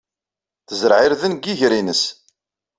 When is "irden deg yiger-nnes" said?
1.05-2.03